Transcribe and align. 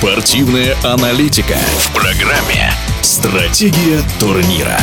Спортивная 0.00 0.74
аналитика 0.82 1.58
в 1.76 1.92
программе 1.92 2.72
«Стратегия 3.02 4.00
турнира». 4.18 4.78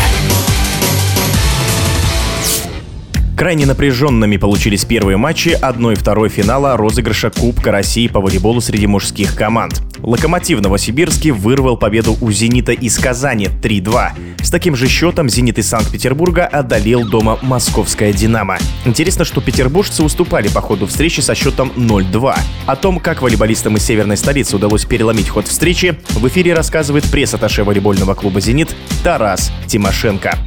Крайне 3.35 3.65
напряженными 3.65 4.37
получились 4.37 4.85
первые 4.85 5.17
матчи 5.17 5.57
1 5.59 5.91
и 5.91 5.95
2 5.95 6.29
финала 6.29 6.77
розыгрыша 6.77 7.31
Кубка 7.31 7.71
России 7.71 8.07
по 8.07 8.21
волейболу 8.21 8.61
среди 8.61 8.85
мужских 8.85 9.33
команд. 9.33 9.81
Локомотив 10.07 10.61
Новосибирский 10.61 11.31
вырвал 11.31 11.75
победу 11.75 12.15
у 12.21 12.31
«Зенита» 12.31 12.71
из 12.71 12.97
Казани 12.97 13.49
3-2. 13.61 14.11
С 14.41 14.49
таким 14.49 14.73
же 14.73 14.87
счетом 14.87 15.27
«Зенит» 15.27 15.57
из 15.57 15.67
Санкт-Петербурга 15.67 16.45
одолел 16.45 17.05
дома 17.05 17.37
московская 17.41 18.13
«Динамо». 18.13 18.57
Интересно, 18.85 19.25
что 19.25 19.41
петербуржцы 19.41 20.03
уступали 20.03 20.47
по 20.47 20.61
ходу 20.61 20.87
встречи 20.87 21.19
со 21.19 21.35
счетом 21.35 21.73
0-2. 21.75 22.37
О 22.67 22.75
том, 22.77 22.99
как 22.99 23.21
волейболистам 23.21 23.75
из 23.75 23.83
северной 23.83 24.15
столицы 24.15 24.55
удалось 24.55 24.85
переломить 24.85 25.27
ход 25.27 25.45
встречи, 25.45 25.99
в 26.11 26.25
эфире 26.29 26.53
рассказывает 26.53 27.03
пресс-атташе 27.11 27.65
волейбольного 27.65 28.13
клуба 28.13 28.39
«Зенит» 28.39 28.73
Тарас 29.03 29.51
Тимошенко. 29.67 30.37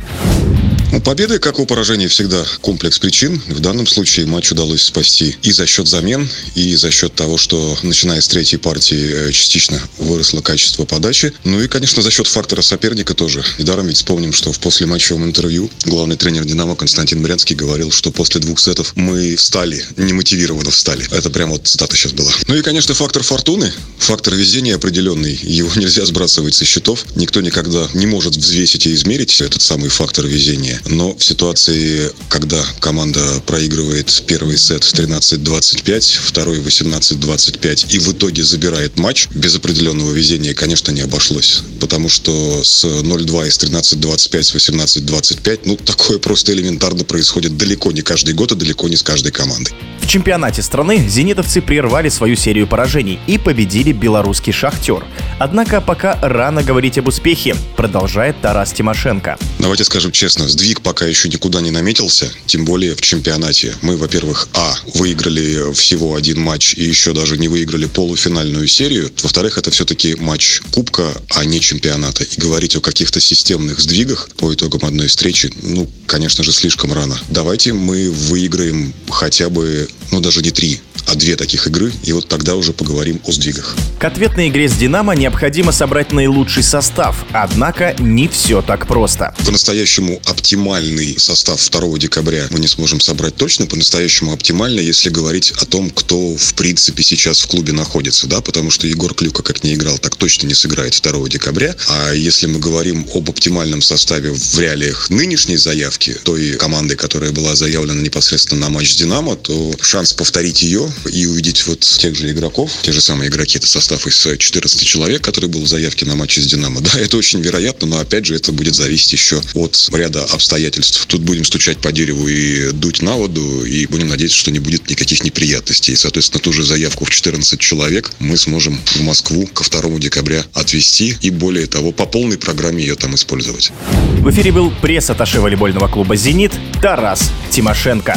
У 0.92 1.00
победы, 1.00 1.38
как 1.38 1.60
у 1.60 1.66
поражения, 1.66 2.08
всегда 2.08 2.44
комплекс 2.62 2.98
причин. 2.98 3.40
В 3.46 3.60
данном 3.60 3.86
случае 3.86 4.26
матч 4.26 4.50
удалось 4.50 4.82
спасти 4.82 5.36
и 5.40 5.52
за 5.52 5.64
счет 5.64 5.86
замен, 5.86 6.28
и 6.56 6.74
за 6.74 6.90
счет 6.90 7.14
того, 7.14 7.38
что 7.38 7.78
начиная 7.84 8.20
с 8.20 8.26
третьей 8.26 8.58
партии 8.58 9.28
э, 9.28 9.32
частично 9.32 9.80
выросло 9.98 10.40
качество 10.40 10.84
подачи. 10.84 11.32
Ну 11.44 11.62
и, 11.62 11.68
конечно, 11.68 12.02
за 12.02 12.10
счет 12.10 12.26
фактора 12.26 12.62
соперника 12.62 13.14
тоже. 13.14 13.44
Недаром 13.58 13.86
ведь 13.86 13.98
вспомним, 13.98 14.32
что 14.32 14.52
в 14.52 14.58
послематчевом 14.58 15.24
интервью 15.24 15.70
главный 15.84 16.16
тренер 16.16 16.44
«Динамо» 16.44 16.74
Константин 16.74 17.22
Брянский 17.22 17.54
говорил, 17.54 17.92
что 17.92 18.10
после 18.10 18.40
двух 18.40 18.58
сетов 18.58 18.92
мы 18.96 19.36
встали, 19.36 19.84
немотивированно 19.96 20.72
встали. 20.72 21.06
Это 21.12 21.30
прямо 21.30 21.52
вот 21.52 21.68
цитата 21.68 21.94
сейчас 21.94 22.12
была. 22.12 22.32
Ну 22.48 22.56
и, 22.56 22.62
конечно, 22.62 22.94
фактор 22.94 23.22
фортуны, 23.22 23.72
фактор 23.98 24.34
везения 24.34 24.74
определенный. 24.74 25.38
Его 25.40 25.70
нельзя 25.76 26.04
сбрасывать 26.04 26.56
со 26.56 26.64
счетов. 26.64 27.06
Никто 27.14 27.40
никогда 27.40 27.88
не 27.94 28.06
может 28.06 28.34
взвесить 28.34 28.88
и 28.88 28.94
измерить 28.94 29.40
этот 29.40 29.62
самый 29.62 29.88
фактор 29.88 30.26
везения. 30.26 30.79
Но 30.86 31.14
в 31.16 31.24
ситуации, 31.24 32.10
когда 32.28 32.62
команда 32.80 33.20
проигрывает 33.46 34.22
первый 34.26 34.56
сет 34.56 34.82
13-25, 34.82 36.18
второй 36.24 36.60
18-25 36.60 37.86
и 37.90 37.98
в 37.98 38.12
итоге 38.12 38.42
забирает 38.44 38.98
матч, 38.98 39.28
без 39.30 39.56
определенного 39.56 40.12
везения, 40.12 40.54
конечно, 40.54 40.92
не 40.92 41.00
обошлось. 41.00 41.62
Потому 41.80 42.08
что 42.08 42.62
с 42.62 42.84
0-2 42.84 43.48
из 43.48 43.58
13-25, 43.58 44.42
с 44.42 44.54
18-25, 44.54 45.60
ну, 45.64 45.76
такое 45.76 46.18
просто 46.18 46.52
элементарно 46.52 47.04
происходит 47.04 47.56
далеко 47.56 47.92
не 47.92 48.02
каждый 48.02 48.34
год 48.34 48.52
и 48.52 48.54
далеко 48.54 48.88
не 48.88 48.96
с 48.96 49.02
каждой 49.02 49.32
командой. 49.32 49.74
В 50.00 50.06
чемпионате 50.06 50.62
страны 50.62 51.08
зенитовцы 51.08 51.60
прервали 51.60 52.08
свою 52.08 52.36
серию 52.36 52.66
поражений 52.66 53.18
и 53.26 53.38
победили 53.38 53.92
белорусский 53.92 54.52
«Шахтер». 54.52 55.04
Однако 55.38 55.80
пока 55.80 56.18
рано 56.20 56.62
говорить 56.62 56.98
об 56.98 57.08
успехе, 57.08 57.56
продолжает 57.76 58.40
Тарас 58.40 58.72
Тимошенко. 58.72 59.38
Давайте 59.58 59.84
скажем 59.84 60.12
честно, 60.12 60.48
сдвиг 60.48 60.69
пока 60.78 61.06
еще 61.06 61.28
никуда 61.28 61.60
не 61.60 61.70
наметился, 61.70 62.32
тем 62.46 62.64
более 62.64 62.94
в 62.94 63.00
чемпионате. 63.00 63.74
Мы, 63.82 63.96
во-первых, 63.96 64.48
а, 64.54 64.76
выиграли 64.94 65.72
всего 65.74 66.14
один 66.14 66.40
матч 66.40 66.74
и 66.74 66.84
еще 66.84 67.12
даже 67.12 67.36
не 67.38 67.48
выиграли 67.48 67.86
полуфинальную 67.86 68.68
серию. 68.68 69.10
Во-вторых, 69.22 69.58
это 69.58 69.70
все-таки 69.70 70.14
матч 70.14 70.60
Кубка, 70.72 71.12
а 71.30 71.44
не 71.44 71.60
чемпионата. 71.60 72.24
И 72.24 72.40
говорить 72.40 72.76
о 72.76 72.80
каких-то 72.80 73.20
системных 73.20 73.80
сдвигах 73.80 74.28
по 74.36 74.54
итогам 74.54 74.84
одной 74.84 75.08
встречи, 75.08 75.52
ну, 75.62 75.90
конечно 76.06 76.44
же, 76.44 76.52
слишком 76.52 76.92
рано. 76.92 77.18
Давайте 77.28 77.72
мы 77.72 78.10
выиграем 78.10 78.94
хотя 79.08 79.48
бы, 79.48 79.88
ну, 80.10 80.20
даже 80.20 80.42
не 80.42 80.50
три, 80.50 80.80
а 81.10 81.16
две 81.16 81.34
таких 81.34 81.66
игры, 81.66 81.92
и 82.04 82.12
вот 82.12 82.28
тогда 82.28 82.54
уже 82.54 82.72
поговорим 82.72 83.20
о 83.26 83.32
сдвигах. 83.32 83.74
К 83.98 84.04
ответной 84.04 84.48
игре 84.48 84.68
с 84.68 84.74
«Динамо» 84.74 85.14
необходимо 85.14 85.72
собрать 85.72 86.12
наилучший 86.12 86.62
состав, 86.62 87.24
однако 87.32 87.96
не 87.98 88.28
все 88.28 88.62
так 88.62 88.86
просто. 88.86 89.34
По-настоящему 89.44 90.20
оптимальный 90.24 91.18
состав 91.18 91.68
2 91.68 91.98
декабря 91.98 92.46
мы 92.50 92.60
не 92.60 92.68
сможем 92.68 93.00
собрать 93.00 93.34
точно, 93.34 93.66
по-настоящему 93.66 94.32
оптимально, 94.32 94.80
если 94.80 95.10
говорить 95.10 95.52
о 95.60 95.66
том, 95.66 95.90
кто 95.90 96.36
в 96.36 96.54
принципе 96.54 97.02
сейчас 97.02 97.40
в 97.40 97.48
клубе 97.48 97.72
находится, 97.72 98.28
да, 98.28 98.40
потому 98.40 98.70
что 98.70 98.86
Егор 98.86 99.12
Клюка 99.12 99.42
как 99.42 99.64
не 99.64 99.74
играл, 99.74 99.98
так 99.98 100.14
точно 100.14 100.46
не 100.46 100.54
сыграет 100.54 101.00
2 101.02 101.28
декабря, 101.28 101.74
а 101.88 102.12
если 102.12 102.46
мы 102.46 102.60
говорим 102.60 103.06
об 103.12 103.28
оптимальном 103.28 103.82
составе 103.82 104.32
в 104.32 104.58
реалиях 104.60 105.10
нынешней 105.10 105.56
заявки, 105.56 106.16
той 106.22 106.52
команды, 106.52 106.94
которая 106.94 107.32
была 107.32 107.56
заявлена 107.56 108.00
непосредственно 108.00 108.60
на 108.60 108.68
матч 108.68 108.92
с 108.92 108.96
«Динамо», 108.96 109.34
то 109.34 109.74
шанс 109.80 110.12
повторить 110.12 110.62
ее 110.62 110.88
и 111.06 111.26
увидеть 111.26 111.66
вот 111.66 111.80
тех 111.80 112.16
же 112.16 112.30
игроков, 112.30 112.70
те 112.82 112.92
же 112.92 113.00
самые 113.00 113.28
игроки, 113.28 113.58
это 113.58 113.66
состав 113.66 114.06
из 114.06 114.26
14 114.38 114.86
человек, 114.86 115.22
который 115.22 115.48
был 115.48 115.62
в 115.62 115.68
заявке 115.68 116.06
на 116.06 116.16
матче 116.16 116.40
с 116.40 116.46
«Динамо». 116.46 116.80
Да, 116.90 116.98
это 116.98 117.16
очень 117.18 117.40
вероятно, 117.40 117.86
но 117.86 117.98
опять 117.98 118.26
же 118.26 118.34
это 118.34 118.52
будет 118.52 118.74
зависеть 118.74 119.12
еще 119.12 119.40
от 119.54 119.88
ряда 119.92 120.24
обстоятельств. 120.24 121.04
Тут 121.06 121.20
будем 121.20 121.44
стучать 121.44 121.78
по 121.78 121.92
дереву 121.92 122.26
и 122.26 122.72
дуть 122.72 123.02
на 123.02 123.16
воду, 123.16 123.64
и 123.64 123.86
будем 123.86 124.08
надеяться, 124.08 124.36
что 124.36 124.50
не 124.50 124.58
будет 124.58 124.88
никаких 124.90 125.22
неприятностей. 125.22 125.92
И, 125.92 125.96
соответственно, 125.96 126.40
ту 126.40 126.52
же 126.52 126.64
заявку 126.64 127.04
в 127.04 127.10
14 127.10 127.60
человек 127.60 128.10
мы 128.18 128.36
сможем 128.36 128.80
в 128.84 129.00
Москву 129.02 129.46
ко 129.46 129.62
2 129.62 129.98
декабря 129.98 130.44
отвезти 130.54 131.16
и, 131.20 131.30
более 131.30 131.66
того, 131.66 131.92
по 131.92 132.06
полной 132.06 132.38
программе 132.38 132.82
ее 132.82 132.96
там 132.96 133.14
использовать. 133.14 133.72
В 134.18 134.30
эфире 134.30 134.52
был 134.52 134.72
пресс-атташе 134.82 135.40
волейбольного 135.40 135.88
клуба 135.88 136.16
«Зенит» 136.16 136.52
Тарас 136.82 137.30
Тимошенко. 137.50 138.16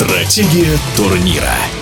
Стратегия 0.00 0.78
турнира. 0.96 1.79